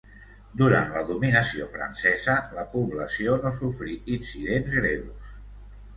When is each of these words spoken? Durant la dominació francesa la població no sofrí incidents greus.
Durant 0.61 0.87
la 0.93 1.03
dominació 1.09 1.67
francesa 1.75 2.37
la 2.61 2.65
població 2.71 3.37
no 3.45 3.55
sofrí 3.61 3.99
incidents 4.19 4.77
greus. 4.79 5.33